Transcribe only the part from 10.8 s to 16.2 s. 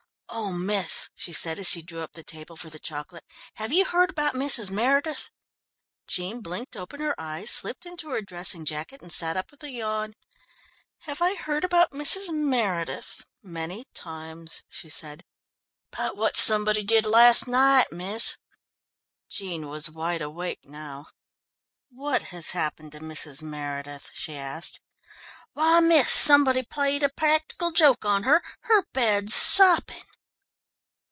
"Have I heard about Mrs. Meredith? Many times," she said. "But